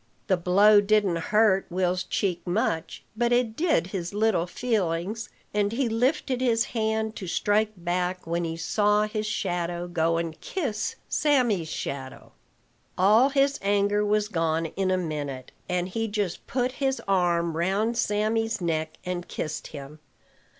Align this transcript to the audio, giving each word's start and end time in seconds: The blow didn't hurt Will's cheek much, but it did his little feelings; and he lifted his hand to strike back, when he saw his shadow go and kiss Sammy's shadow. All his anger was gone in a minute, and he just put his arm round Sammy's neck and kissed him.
The 0.25 0.35
blow 0.35 0.81
didn't 0.81 1.17
hurt 1.27 1.67
Will's 1.69 2.03
cheek 2.03 2.41
much, 2.47 3.03
but 3.15 3.31
it 3.31 3.55
did 3.55 3.85
his 3.93 4.15
little 4.15 4.47
feelings; 4.47 5.29
and 5.53 5.71
he 5.71 5.87
lifted 5.87 6.41
his 6.41 6.65
hand 6.73 7.15
to 7.17 7.27
strike 7.27 7.73
back, 7.77 8.25
when 8.25 8.43
he 8.43 8.57
saw 8.57 9.03
his 9.03 9.27
shadow 9.27 9.87
go 9.87 10.17
and 10.17 10.41
kiss 10.41 10.95
Sammy's 11.07 11.69
shadow. 11.69 12.31
All 12.97 13.29
his 13.29 13.59
anger 13.61 14.03
was 14.03 14.27
gone 14.27 14.65
in 14.75 14.89
a 14.89 14.97
minute, 14.97 15.51
and 15.69 15.87
he 15.87 16.07
just 16.07 16.47
put 16.47 16.71
his 16.81 16.99
arm 17.07 17.55
round 17.55 17.95
Sammy's 17.95 18.59
neck 18.59 18.97
and 19.05 19.27
kissed 19.27 19.67
him. 19.67 19.99